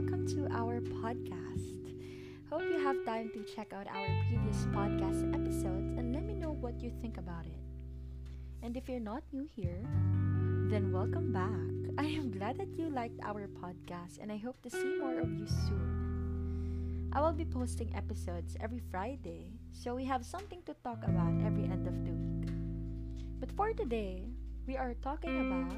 welcome 0.00 0.26
to 0.26 0.48
our 0.56 0.80
podcast. 0.80 1.92
Hope 2.48 2.62
you 2.62 2.80
have 2.80 3.04
time 3.04 3.30
to 3.34 3.44
check 3.54 3.74
out 3.74 3.86
our 3.86 4.08
previous 4.24 4.64
podcast 4.72 5.28
episodes 5.34 5.92
and 5.98 6.14
let 6.14 6.24
me 6.24 6.32
know 6.32 6.52
what 6.52 6.80
you 6.80 6.90
think 7.02 7.18
about 7.18 7.44
it. 7.44 7.60
And 8.62 8.78
if 8.78 8.88
you're 8.88 8.98
not 8.98 9.22
new 9.30 9.44
here, 9.44 9.84
then 10.72 10.90
welcome 10.90 11.32
back. 11.36 11.92
I 11.98 12.08
am 12.16 12.30
glad 12.30 12.56
that 12.56 12.72
you 12.78 12.88
liked 12.88 13.20
our 13.22 13.46
podcast 13.60 14.16
and 14.22 14.32
I 14.32 14.38
hope 14.38 14.62
to 14.62 14.70
see 14.70 14.96
more 14.98 15.20
of 15.20 15.28
you 15.36 15.46
soon. 15.68 17.10
I 17.12 17.20
will 17.20 17.36
be 17.36 17.44
posting 17.44 17.94
episodes 17.94 18.56
every 18.58 18.80
Friday, 18.90 19.52
so 19.70 19.94
we 19.94 20.06
have 20.06 20.24
something 20.24 20.62
to 20.64 20.72
talk 20.82 21.04
about 21.04 21.44
every 21.44 21.64
end 21.64 21.86
of 21.86 22.06
the 22.06 22.12
week. 22.16 22.48
But 23.38 23.52
for 23.52 23.74
today, 23.74 24.24
we 24.66 24.78
are 24.78 24.94
talking 25.04 25.44
about 25.44 25.76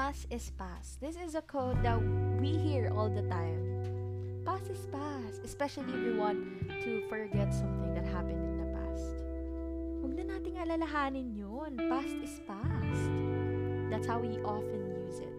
Past 0.00 0.32
is 0.32 0.48
past. 0.56 0.96
This 1.04 1.20
is 1.20 1.34
a 1.34 1.44
code 1.44 1.84
that 1.84 2.00
we 2.40 2.56
hear 2.56 2.88
all 2.96 3.12
the 3.12 3.20
time. 3.28 3.60
Past 4.48 4.64
is 4.72 4.88
past, 4.88 5.44
especially 5.44 5.92
if 5.92 6.00
we 6.00 6.16
want 6.16 6.40
to 6.80 7.04
forget 7.12 7.52
something 7.52 7.92
that 7.92 8.08
happened 8.08 8.40
in 8.40 8.56
the 8.64 8.68
past. 8.80 9.12
Huwag 10.00 10.16
na 10.16 10.24
nating 10.40 10.56
alalahanin 10.56 11.36
yun. 11.36 11.76
Past 11.92 12.16
is 12.16 12.40
past. 12.48 13.12
That's 13.92 14.08
how 14.08 14.24
we 14.24 14.40
often 14.40 14.88
use 15.04 15.20
it. 15.20 15.36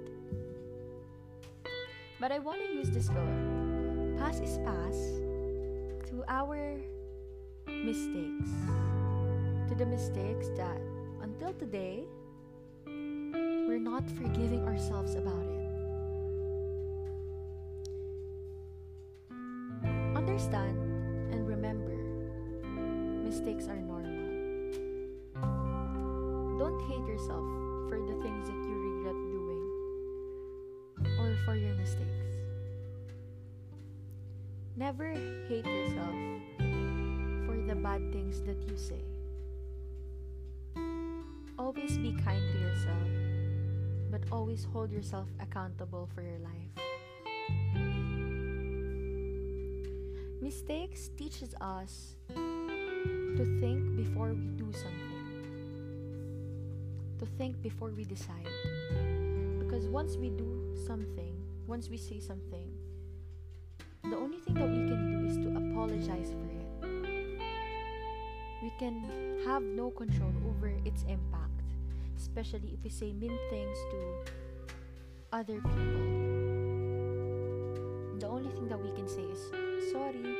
But 2.21 2.29
I 2.29 2.37
want 2.37 2.61
to 2.61 2.69
use 2.69 2.93
this 2.93 3.09
code. 3.09 3.41
Past 4.21 4.45
is 4.45 4.61
past 4.61 5.25
to 6.13 6.21
our 6.29 6.77
mistakes. 7.65 8.53
To 9.65 9.73
the 9.73 9.89
mistakes 9.89 10.53
that 10.53 10.77
until 11.25 11.49
today, 11.57 12.05
we're 13.71 13.79
not 13.79 14.03
forgiving 14.19 14.67
ourselves 14.67 15.15
about 15.15 15.47
it. 15.47 15.71
Understand 20.13 20.75
and 21.31 21.47
remember, 21.47 21.95
mistakes 23.23 23.69
are 23.69 23.77
normal. 23.77 24.11
Don't 26.59 26.81
hate 26.89 27.07
yourself 27.07 27.47
for 27.87 27.97
the 27.97 28.21
things 28.21 28.49
that 28.49 28.59
you 28.59 28.75
regret 28.91 29.15
doing 29.31 29.63
or 31.17 31.33
for 31.45 31.55
your 31.55 31.73
mistakes. 31.75 32.35
Never 34.75 35.13
hate 35.47 35.65
yourself 35.65 36.15
for 37.45 37.55
the 37.55 37.75
bad 37.75 38.11
things 38.11 38.41
that 38.41 38.61
you 38.67 38.75
say. 38.75 38.99
Always 41.57 41.97
be 41.99 42.11
kind 42.25 42.41
to 42.51 42.59
yourself, 42.59 43.20
but 44.11 44.21
always 44.29 44.67
hold 44.73 44.91
yourself 44.91 45.29
accountable 45.39 46.09
for 46.13 46.21
your 46.21 46.39
life. 46.39 46.71
Mistakes 50.41 51.09
teaches 51.17 51.55
us 51.61 52.15
to 52.35 53.57
think 53.61 53.95
before 53.95 54.33
we 54.33 54.47
do 54.57 54.69
something. 54.73 55.21
To 57.19 57.25
think 57.37 57.61
before 57.61 57.91
we 57.91 58.03
decide. 58.03 58.49
Because 59.59 59.87
once 59.87 60.17
we 60.17 60.29
do 60.29 60.75
something, 60.85 61.33
once 61.65 61.89
we 61.89 61.95
say 61.95 62.19
something, 62.19 62.67
the 64.03 64.17
only 64.17 64.39
thing 64.39 64.55
that 64.55 64.67
we 64.67 64.89
can 64.89 65.21
do 65.21 65.25
is 65.29 65.37
to 65.37 65.55
apologize 65.55 66.33
for 66.33 66.49
it. 66.51 66.67
We 68.61 68.71
can 68.77 69.39
have 69.45 69.63
no 69.63 69.89
control 69.91 70.33
over 70.49 70.73
its 70.83 71.03
impact, 71.03 71.60
especially 72.21 72.69
if 72.77 72.83
we 72.83 72.89
say 72.89 73.11
mean 73.13 73.33
things 73.49 73.77
to 73.91 73.99
other 75.33 75.57
people. 75.57 76.05
The 78.21 78.27
only 78.27 78.51
thing 78.51 78.67
that 78.69 78.77
we 78.79 78.91
can 78.91 79.07
say 79.09 79.23
is 79.25 79.41
sorry. 79.91 80.37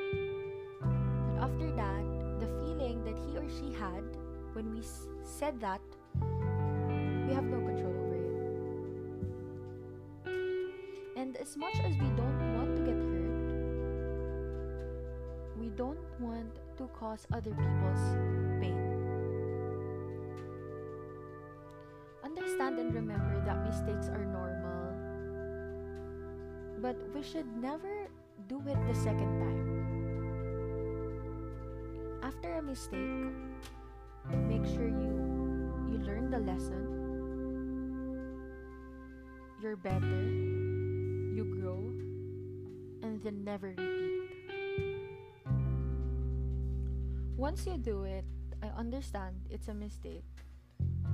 But 0.80 1.42
after 1.50 1.72
that, 1.82 2.04
the 2.40 2.48
feeling 2.62 3.04
that 3.06 3.18
he 3.26 3.38
or 3.38 3.48
she 3.50 3.74
had 3.74 4.04
when 4.54 4.72
we 4.74 4.80
s- 4.86 5.08
said 5.24 5.60
that, 5.62 5.82
we 7.26 7.34
have 7.34 7.46
no 7.50 7.58
control 7.66 7.96
over 8.06 8.16
it. 8.22 8.30
And 11.18 11.36
as 11.38 11.58
much 11.58 11.74
as 11.84 11.98
we 11.98 12.10
don't 12.22 12.40
want 12.58 12.78
to 12.78 12.84
get 12.86 13.00
hurt, 13.10 13.42
we 15.58 15.70
don't 15.70 16.06
want 16.20 16.54
to 16.78 16.86
cause 17.00 17.26
other 17.34 17.52
people's 17.58 18.06
and 22.82 22.96
remember 22.96 23.38
that 23.46 23.62
mistakes 23.62 24.10
are 24.10 24.26
normal, 24.26 24.90
but 26.82 26.98
we 27.14 27.22
should 27.22 27.46
never 27.62 28.10
do 28.50 28.58
it 28.66 28.78
the 28.90 28.98
second 28.98 29.30
time. 29.38 29.70
After 32.26 32.58
a 32.58 32.62
mistake, 32.66 33.38
make 34.50 34.66
sure 34.66 34.90
you 34.90 35.14
you 35.94 36.02
learn 36.02 36.34
the 36.34 36.42
lesson. 36.42 36.82
You're 39.62 39.78
better. 39.78 40.26
You 41.38 41.46
grow 41.62 41.86
and 43.06 43.22
then 43.22 43.46
never 43.46 43.78
repeat. 43.78 44.26
Once 47.38 47.68
you 47.70 47.78
do 47.78 48.10
it, 48.10 48.26
I 48.64 48.74
understand 48.74 49.38
it's 49.54 49.68
a 49.68 49.74
mistake. 49.78 50.41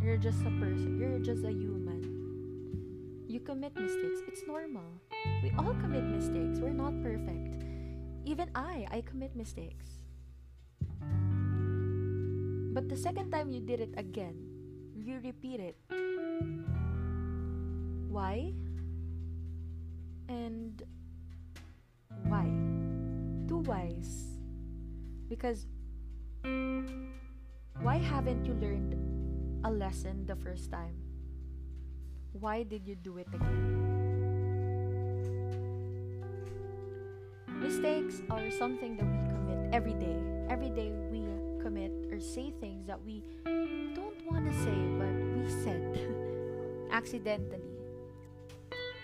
You're 0.08 0.16
just 0.16 0.40
a 0.48 0.52
person. 0.56 0.96
You're 0.96 1.20
just 1.20 1.44
a 1.44 1.52
human. 1.52 2.00
You 3.28 3.42
commit 3.42 3.76
mistakes. 3.76 4.24
It's 4.26 4.48
normal. 4.48 4.88
We 5.44 5.52
all 5.60 5.76
commit 5.84 6.06
mistakes. 6.06 6.64
We're 6.64 6.72
not 6.72 6.96
perfect. 7.04 7.60
Even 8.24 8.48
I, 8.56 8.88
I 8.90 9.02
commit 9.02 9.36
mistakes. 9.36 10.00
But 12.72 12.88
the 12.88 12.96
second 12.96 13.32
time 13.32 13.52
you 13.52 13.60
did 13.60 13.82
it 13.82 13.92
again, 13.98 14.48
you 14.96 15.20
repeat 15.20 15.60
it. 15.60 15.76
Why? 18.08 18.54
And 20.30 20.82
why? 22.32 22.48
Two 23.52 23.60
whys. 23.68 24.40
Because 25.28 25.68
why 27.84 27.98
haven't 27.98 28.46
you 28.46 28.54
learned 28.54 29.07
a 29.68 29.72
lesson 29.72 30.26
the 30.26 30.36
first 30.36 30.72
time? 30.72 30.96
Why 32.32 32.64
did 32.64 32.88
you 32.88 32.96
do 32.96 33.18
it 33.18 33.28
again? 33.34 33.84
Mistakes 37.60 38.22
are 38.30 38.50
something 38.50 38.96
that 38.96 39.04
we 39.04 39.20
commit 39.28 39.74
every 39.76 39.94
day. 39.94 40.16
Every 40.50 40.70
day 40.70 40.94
we 41.12 41.28
commit 41.62 41.92
or 42.10 42.22
say 42.22 42.54
things 42.62 42.88
that 42.88 43.04
we 43.04 43.22
don't 43.44 44.16
want 44.32 44.48
to 44.48 44.54
say, 44.64 44.78
but 44.96 45.12
we 45.36 45.44
said 45.64 45.84
accidentally. 46.92 47.60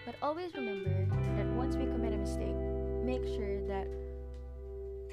But 0.05 0.15
always 0.21 0.53
remember 0.55 0.95
that 1.35 1.47
once 1.57 1.75
we 1.75 1.83
commit 1.91 2.13
a 2.13 2.17
mistake, 2.17 2.55
make 3.03 3.25
sure 3.35 3.59
that 3.67 3.87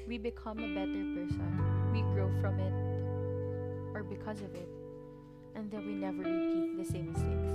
we 0.07 0.17
become 0.17 0.59
a 0.59 0.71
better 0.73 1.03
person. 1.11 1.91
We 1.91 2.03
grow 2.13 2.31
from 2.39 2.57
it 2.57 2.73
or 3.93 4.03
because 4.03 4.39
of 4.39 4.55
it, 4.55 4.69
and 5.55 5.69
that 5.71 5.85
we 5.85 5.93
never 5.93 6.23
repeat 6.23 6.77
the 6.77 6.85
same 6.85 7.11
mistakes. 7.11 7.51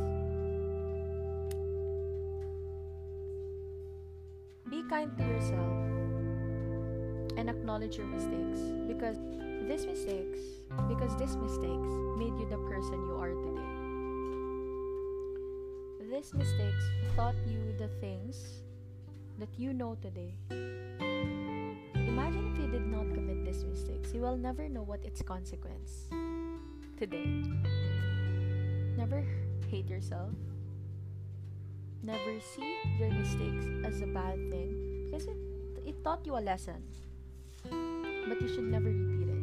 Be 4.71 4.83
kind 4.89 5.17
to 5.17 5.25
yourself 5.25 5.73
and 7.37 7.49
acknowledge 7.51 7.97
your 7.97 8.07
mistakes 8.07 8.61
because 8.89 9.17
these 9.69 9.87
mistakes, 9.87 10.39
because 10.89 11.17
these 11.19 11.37
mistakes 11.37 11.89
made 12.19 12.39
you 12.39 12.47
the 12.49 12.59
person 12.69 13.03
you 13.07 13.17
are 13.17 13.35
today. 13.35 13.63
These 16.11 16.35
mistakes 16.35 16.85
taught 17.17 17.35
you 17.47 17.75
the 17.79 17.89
things 18.01 18.63
that 19.39 19.49
you 19.57 19.73
know 19.73 19.97
today. 20.01 20.35
Imagine 21.95 22.53
if 22.55 22.59
you 22.61 22.69
did 22.69 22.87
not 22.87 23.13
commit 23.13 23.45
these 23.45 23.65
mistakes, 23.65 24.15
you 24.15 24.21
will 24.21 24.37
never 24.37 24.69
know 24.69 24.83
what 24.83 25.05
its 25.05 25.21
consequence 25.21 26.09
today. 26.97 27.45
Never 28.97 29.23
hate 29.69 29.89
yourself. 29.89 30.33
Never 32.03 32.41
see 32.41 32.77
your 32.99 33.11
mistakes 33.11 33.67
as 33.85 34.01
a 34.01 34.07
bad 34.07 34.37
thing 34.51 35.05
because 35.05 35.27
it, 35.27 35.37
it 35.85 36.05
taught 36.05 36.25
you 36.25 36.37
a 36.37 36.41
lesson. 36.41 36.83
But 38.29 38.41
you 38.41 38.49
should 38.49 38.65
never 38.65 38.89
repeat 38.89 39.29
it. 39.29 39.43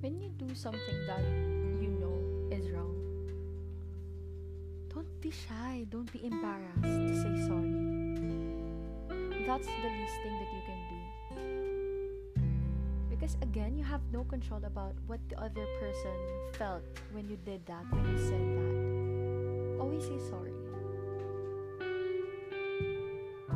When 0.00 0.20
you 0.20 0.28
do 0.36 0.54
something 0.54 0.98
that 1.06 1.24
you 1.80 1.90
know 1.98 2.18
is 2.54 2.70
wrong, 2.70 2.94
don't 4.92 5.20
be 5.20 5.30
shy, 5.30 5.86
don't 5.90 6.10
be 6.12 6.26
embarrassed 6.26 6.82
to 6.82 7.14
say 7.16 7.46
sorry. 7.48 7.72
That's 9.46 9.66
the 9.66 9.90
least 9.90 10.16
thing 10.22 10.36
that 10.38 10.50
you 10.52 10.62
can. 10.66 10.77
Because 13.28 13.42
again, 13.42 13.76
you 13.76 13.84
have 13.84 14.00
no 14.10 14.24
control 14.24 14.64
about 14.64 14.94
what 15.06 15.20
the 15.28 15.38
other 15.38 15.66
person 15.80 16.16
felt 16.52 16.82
when 17.12 17.28
you 17.28 17.36
did 17.44 17.60
that, 17.66 17.84
when 17.92 18.02
you 18.08 18.16
said 18.16 18.40
that. 18.56 19.82
Always 19.82 20.04
say 20.04 20.18
sorry. 20.30 20.56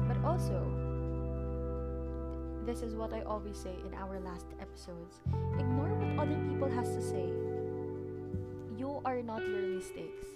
But 0.06 0.18
also, 0.28 0.60
this 2.66 2.82
is 2.82 2.94
what 2.94 3.14
I 3.14 3.22
always 3.22 3.56
say 3.56 3.74
in 3.88 3.94
our 3.94 4.20
last 4.20 4.44
episodes. 4.60 5.22
Ignore 5.58 5.88
what 5.88 6.26
other 6.26 6.36
people 6.52 6.68
has 6.68 6.94
to 6.94 7.00
say. 7.00 7.32
You 8.76 9.00
are 9.06 9.22
not 9.22 9.40
your 9.40 9.72
mistakes. 9.72 10.26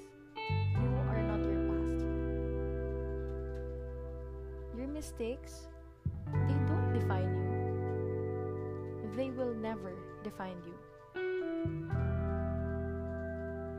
You 0.81 0.97
are 1.13 1.21
not 1.21 1.45
your 1.45 1.61
past. 1.69 2.05
Your 4.79 4.89
mistakes, 4.89 5.69
they 6.33 6.57
don't 6.73 6.95
define 6.95 7.37
you. 7.37 7.46
They 9.17 9.31
will 9.31 9.55
never 9.55 9.97
define 10.23 10.61
you. 10.67 10.77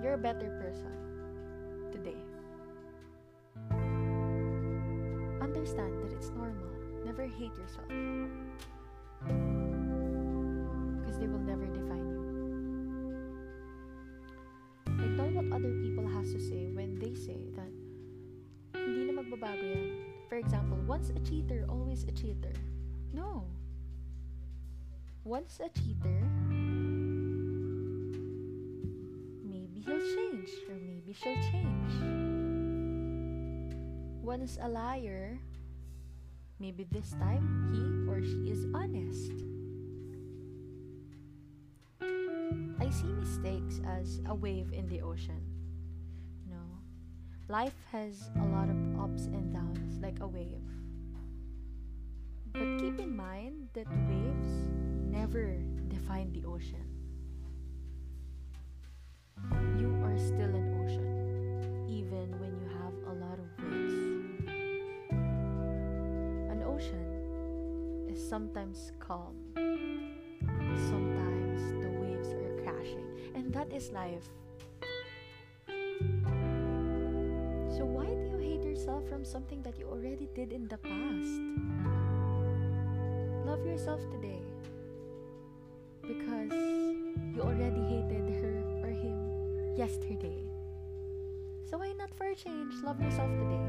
You're 0.02 0.14
a 0.14 0.18
better 0.18 0.50
person 0.58 0.92
today. 1.92 2.18
Understand 5.40 6.02
that 6.02 6.12
it's 6.12 6.30
normal. 6.30 6.74
Never 7.06 7.28
hate 7.28 7.54
yourself. 7.54 7.86
Because 10.98 11.20
they 11.20 11.28
will 11.28 11.46
never 11.46 11.68
define 11.68 12.10
you. 12.10 12.18
Ignore 15.06 15.30
what 15.38 15.54
other 15.56 15.72
people 15.84 16.08
has 16.18 16.34
to 16.34 16.40
say 16.40 16.72
when 16.74 16.98
they 16.98 17.14
say 17.14 17.46
that 17.54 17.70
hindi 18.74 19.06
na 19.06 19.22
magbabago 19.22 19.62
yan. 19.62 20.02
For 20.30 20.42
example, 20.42 20.82
once 20.90 21.14
a 21.14 21.20
cheater, 21.22 21.64
always 21.70 22.10
a 22.10 22.12
cheater. 22.12 22.58
No. 23.14 23.46
Once 25.28 25.60
a 25.60 25.68
cheater, 25.78 26.24
maybe 29.44 29.84
he'll 29.86 30.00
change 30.16 30.50
or 30.70 30.76
maybe 30.76 31.12
she'll 31.12 31.36
change. 31.52 31.92
Once 34.24 34.58
a 34.62 34.70
liar, 34.70 35.38
maybe 36.60 36.88
this 36.92 37.12
time 37.20 37.44
he 37.76 38.10
or 38.10 38.24
she 38.24 38.50
is 38.50 38.68
honest. 38.74 39.34
I 42.80 42.90
see 42.90 43.12
mistakes 43.12 43.82
as 43.86 44.22
a 44.28 44.34
wave 44.34 44.72
in 44.72 44.88
the 44.88 45.02
ocean. 45.02 45.44
No. 46.50 46.64
Life 47.50 47.76
has 47.92 48.30
a 48.40 48.46
lot 48.46 48.70
of 48.70 48.80
ups 48.98 49.26
and 49.26 49.52
downs 49.52 50.00
like 50.00 50.22
a 50.22 50.28
wave. 50.28 50.64
But 52.54 52.80
keep 52.80 52.98
in 52.98 53.14
mind 53.14 53.68
that 53.74 53.88
waves 54.08 54.87
never 55.18 55.58
define 55.88 56.32
the 56.32 56.46
ocean. 56.46 56.86
You 59.82 59.90
are 60.06 60.18
still 60.20 60.54
an 60.54 60.68
ocean, 60.78 61.10
even 61.90 62.30
when 62.38 62.54
you 62.54 62.68
have 62.78 62.94
a 63.10 63.14
lot 63.26 63.38
of 63.42 63.50
waves. 63.66 63.98
An 66.54 66.62
ocean 66.62 68.06
is 68.08 68.22
sometimes 68.30 68.92
calm, 69.00 69.34
sometimes 70.92 71.62
the 71.82 71.90
waves 71.98 72.30
are 72.38 72.54
crashing, 72.62 73.08
and 73.34 73.52
that 73.54 73.74
is 73.74 73.90
life. 73.90 74.30
So, 77.74 77.90
why 77.90 78.06
do 78.06 78.22
you 78.22 78.38
hate 78.38 78.64
yourself 78.64 79.10
from 79.10 79.26
something 79.26 79.64
that 79.64 79.80
you 79.80 79.88
already 79.90 80.30
did 80.36 80.54
in 80.54 80.68
the 80.68 80.78
past? 80.78 81.42
Love 83.50 83.66
yourself 83.66 84.02
today 84.12 84.47
because 86.08 86.54
you 87.36 87.42
already 87.42 87.82
hated 87.84 88.32
her 88.42 88.64
or 88.82 88.90
him 88.90 89.76
yesterday. 89.76 90.42
So 91.70 91.78
why 91.78 91.92
not 92.00 92.10
for 92.16 92.28
a 92.28 92.36
change? 92.36 92.74
Love 92.84 93.02
yourself 93.02 93.30
today. 93.30 93.62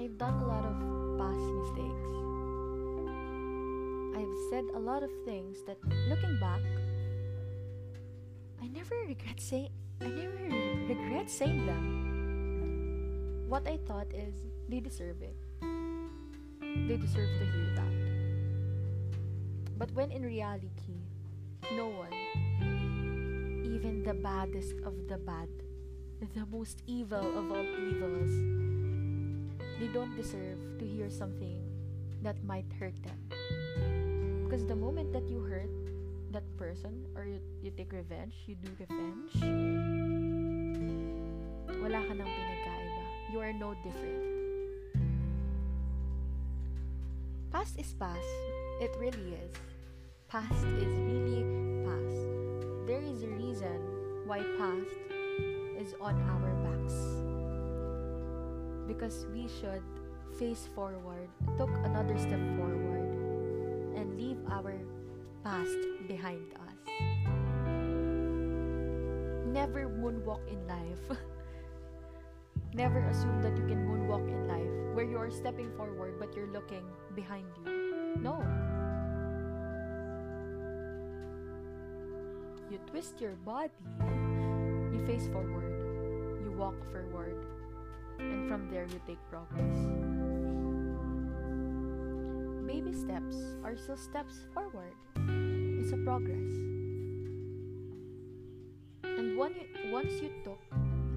I've 0.00 0.16
done 0.16 0.40
a 0.42 0.46
lot 0.46 0.64
of 0.64 0.76
past 1.20 1.44
mistakes. 1.60 2.06
I've 4.16 4.36
said 4.50 4.64
a 4.74 4.78
lot 4.80 5.02
of 5.02 5.10
things 5.26 5.58
that 5.66 5.76
looking 6.08 6.38
back, 6.40 6.62
I 8.62 8.68
never 8.68 8.96
regret 9.06 9.38
saying 9.38 9.68
I 10.00 10.08
never 10.08 10.88
regret 10.88 11.28
saying 11.30 11.66
them. 11.66 13.44
What 13.48 13.68
I 13.68 13.76
thought 13.86 14.12
is 14.14 14.34
they 14.68 14.80
deserve 14.80 15.20
it. 15.22 15.36
They 16.84 17.00
deserve 17.00 17.32
to 17.40 17.44
hear 17.48 17.70
that. 17.80 17.96
But 19.80 19.90
when 19.96 20.12
in 20.12 20.22
reality, 20.22 21.00
no 21.72 21.88
one, 21.88 22.12
even 23.64 24.04
the 24.04 24.14
baddest 24.14 24.76
of 24.84 25.08
the 25.08 25.16
bad, 25.16 25.48
the 26.36 26.44
most 26.46 26.84
evil 26.86 27.24
of 27.24 27.50
all 27.50 27.64
evils, 27.64 28.30
they 29.80 29.88
don't 29.88 30.14
deserve 30.16 30.60
to 30.78 30.84
hear 30.86 31.10
something 31.10 31.60
that 32.22 32.42
might 32.44 32.68
hurt 32.78 32.96
them. 33.02 33.18
Because 34.44 34.64
the 34.64 34.76
moment 34.76 35.12
that 35.12 35.28
you 35.28 35.40
hurt 35.40 35.68
that 36.32 36.44
person 36.56 37.04
or 37.14 37.24
you, 37.24 37.40
you 37.62 37.70
take 37.70 37.92
revenge, 37.92 38.32
you 38.46 38.54
do 38.54 38.70
revenge, 38.78 39.32
wala 41.82 42.00
ka 42.02 42.14
nang 42.14 42.30
pinagkaiba. 42.30 43.04
You 43.32 43.38
are 43.40 43.52
no 43.52 43.74
different. 43.84 44.35
Past 47.66 47.80
is 47.80 47.94
past. 47.98 48.30
It 48.80 48.94
really 48.96 49.34
is. 49.42 49.50
Past 50.28 50.62
is 50.78 50.94
really 51.02 51.42
past. 51.82 52.22
There 52.86 53.02
is 53.02 53.24
a 53.24 53.28
reason 53.34 53.82
why 54.24 54.38
past 54.54 54.94
is 55.74 55.92
on 56.00 56.14
our 56.30 56.54
backs. 56.62 56.94
Because 58.86 59.26
we 59.34 59.48
should 59.48 59.82
face 60.38 60.68
forward, 60.76 61.26
took 61.58 61.70
another 61.82 62.16
step 62.18 62.38
forward, 62.54 63.10
and 63.98 64.14
leave 64.14 64.38
our 64.48 64.78
past 65.42 66.06
behind 66.06 66.46
us. 66.70 66.78
Never 69.50 69.90
moonwalk 69.90 70.46
in 70.46 70.62
life. 70.68 71.18
Never 72.76 73.00
assume 73.08 73.40
that 73.40 73.56
you 73.56 73.64
can 73.64 73.88
moonwalk 73.88 74.28
in 74.28 74.46
life 74.46 74.94
where 74.94 75.06
you 75.06 75.16
are 75.16 75.30
stepping 75.30 75.70
forward 75.78 76.20
but 76.20 76.36
you're 76.36 76.52
looking 76.52 76.84
behind 77.14 77.46
you. 77.64 78.20
No. 78.20 78.44
You 82.70 82.78
twist 82.86 83.18
your 83.18 83.36
body, 83.46 83.72
you 84.92 85.02
face 85.06 85.26
forward, 85.28 85.72
you 86.44 86.52
walk 86.52 86.76
forward, 86.92 87.46
and 88.18 88.46
from 88.46 88.68
there 88.68 88.84
you 88.84 89.00
take 89.06 89.20
progress. 89.30 89.76
Baby 92.66 92.92
steps 92.92 93.36
are 93.64 93.76
still 93.76 93.96
steps 93.96 94.44
forward. 94.52 94.92
It's 95.80 95.92
a 95.92 95.96
progress. 95.96 96.52
And 99.02 99.38
once 99.38 100.12
you 100.20 100.30
took 100.44 100.60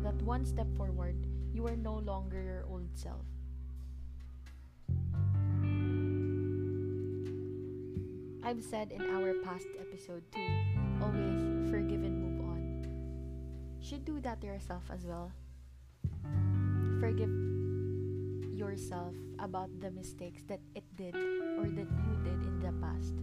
that 0.03 0.21
one 0.21 0.45
step 0.45 0.67
forward, 0.77 1.15
you 1.59 1.67
are 1.67 1.75
no 1.75 1.99
longer 2.07 2.39
your 2.39 2.63
old 2.71 2.87
self. 2.95 3.27
I've 8.41 8.63
said 8.63 8.95
in 8.95 9.03
our 9.11 9.33
past 9.43 9.67
episode 9.75 10.23
too, 10.31 10.47
always 11.03 11.43
forgive 11.69 11.99
and 12.07 12.15
move 12.15 12.39
on. 12.47 12.61
Should 13.83 14.05
do 14.05 14.21
that 14.21 14.39
to 14.39 14.47
yourself 14.47 14.87
as 14.87 15.03
well. 15.03 15.33
Forgive 17.03 17.35
yourself 18.55 19.11
about 19.39 19.67
the 19.81 19.91
mistakes 19.91 20.41
that 20.47 20.61
it 20.75 20.87
did 20.95 21.13
or 21.59 21.67
that 21.75 21.91
you 21.91 22.13
did 22.23 22.39
in 22.39 22.59
the 22.63 22.71
past. 22.79 23.19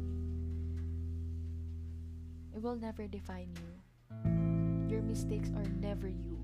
It 2.55 2.61
will 2.61 2.76
never 2.76 3.09
define 3.09 3.49
you. 3.57 4.93
Your 4.93 5.00
mistakes 5.00 5.49
are 5.57 5.69
never 5.81 6.09
you. 6.09 6.36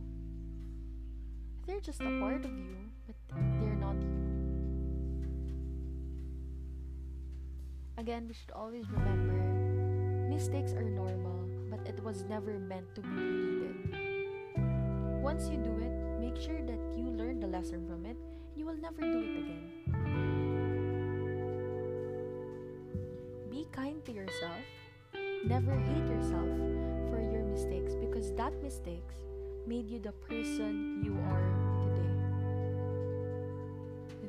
They're 1.72 1.80
just 1.80 2.02
a 2.02 2.20
part 2.20 2.44
of 2.44 2.50
you, 2.52 2.76
but 3.06 3.16
they're 3.30 3.80
not 3.80 3.96
you. 3.96 4.12
Again, 7.96 8.28
we 8.28 8.34
should 8.34 8.50
always 8.50 8.84
remember 8.90 9.32
mistakes 10.28 10.74
are 10.74 10.84
normal, 10.84 11.48
but 11.70 11.80
it 11.88 12.04
was 12.04 12.24
never 12.24 12.58
meant 12.58 12.94
to 12.94 13.00
be 13.00 13.08
repeated. 13.08 13.88
Once 15.22 15.48
you 15.48 15.56
do 15.56 15.72
it, 15.80 16.20
make 16.20 16.36
sure 16.36 16.60
that 16.60 16.78
you 16.94 17.08
learn 17.08 17.40
the 17.40 17.46
lesson 17.46 17.86
from 17.88 18.04
it, 18.04 18.18
and 18.18 18.58
you 18.60 18.66
will 18.66 18.76
never 18.76 19.00
do 19.00 19.24
it 19.24 19.38
again. 19.40 19.72
Be 23.50 23.66
kind 23.72 24.04
to 24.04 24.12
yourself. 24.12 24.60
Never 25.46 25.72
hate 25.72 26.06
yourself 26.06 26.52
for 27.08 27.18
your 27.32 27.44
mistakes 27.44 27.94
because 27.94 28.30
that 28.34 28.52
mistakes 28.62 29.14
made 29.66 29.88
you 29.88 29.98
the 29.98 30.12
person 30.12 31.02
you 31.04 31.16
are 31.30 31.42
today. 31.84 32.08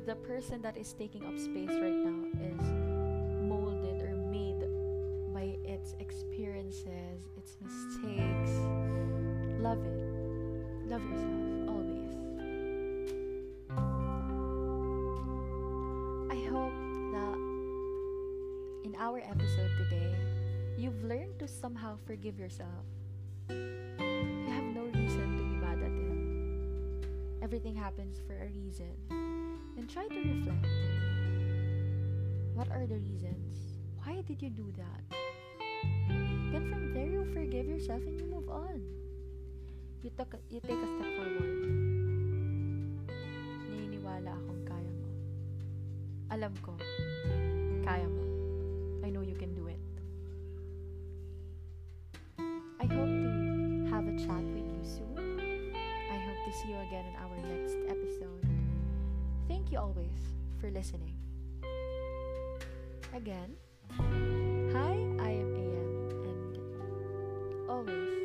the 0.06 0.14
person 0.16 0.60
that 0.60 0.76
is 0.76 0.92
taking 0.92 1.24
up 1.24 1.38
space 1.38 1.70
right 1.80 1.96
now 2.04 2.28
is 2.38 2.60
molded 3.48 4.02
or 4.02 4.14
made 4.30 4.60
by 5.32 5.56
its 5.64 5.94
experiences, 5.98 7.24
its 7.38 7.56
mistakes. 7.62 8.52
Love 9.58 9.78
it. 9.80 10.00
Love 10.86 11.02
yourself 11.08 11.68
always. 11.72 12.12
I 16.30 16.38
hope 16.52 16.76
that 17.16 17.38
in 18.84 18.94
our 18.98 19.20
episode 19.20 19.70
today, 19.78 20.14
you've 20.76 21.02
learned 21.02 21.38
to 21.38 21.48
somehow 21.48 21.96
forgive 22.04 22.38
yourself. 22.38 22.84
Everything 27.44 27.76
happens 27.76 28.16
for 28.26 28.32
a 28.32 28.48
reason. 28.56 28.96
And 29.76 29.84
try 29.84 30.08
to 30.08 30.16
reflect. 30.16 30.64
What 32.56 32.72
are 32.72 32.86
the 32.86 32.96
reasons? 32.96 33.84
Why 34.00 34.24
did 34.26 34.40
you 34.40 34.48
do 34.48 34.72
that? 34.80 35.04
Then 36.08 36.72
from 36.72 36.94
there, 36.94 37.04
you 37.04 37.28
forgive 37.34 37.66
yourself 37.66 38.00
and 38.00 38.18
you 38.18 38.24
move 38.24 38.48
on. 38.48 38.80
You, 40.00 40.08
took 40.16 40.32
you 40.48 40.60
take 40.60 40.80
a 40.80 40.88
step 40.88 41.10
forward. 41.20 41.60
Naniniwala 43.68 44.40
akong 44.40 44.64
kaya 44.64 44.92
mo. 44.96 45.08
Alam 46.32 46.54
ko, 46.64 46.72
kaya 47.84 48.08
mo. 48.08 48.23
see 56.54 56.68
you 56.68 56.76
again 56.86 57.04
in 57.06 57.16
our 57.16 57.36
next 57.48 57.76
episode. 57.88 58.46
Thank 59.48 59.72
you 59.72 59.78
always 59.78 60.14
for 60.60 60.70
listening. 60.70 61.16
Again, 63.14 63.56
hi, 63.90 64.94
I 65.20 65.30
am 65.30 65.54
AM, 65.56 65.90
and 66.24 67.70
always. 67.70 68.23